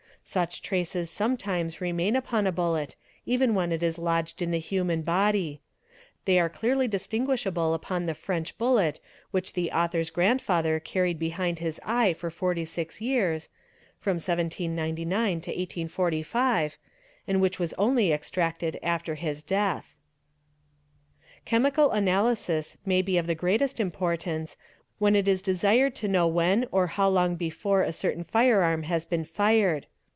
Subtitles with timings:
[0.23, 4.91] Such traces sometimes remain upon a bullet even when it is lodged in the huma
[4.93, 5.61] IN FIREARMS 22.9 body;
[6.25, 8.99] they were clearly distinguishable upon the French bullet
[9.31, 13.49] which the author's grandfather carried behind his eye for 46 years
[13.97, 16.77] (from sabia to 1845)
[17.27, 19.95] and which was only extracted after his death.
[21.45, 24.55] Chemical analysis may be of the greatest importance
[24.99, 29.05] when it is desired to know when or how long before a certain firearm has
[29.07, 29.87] been fired.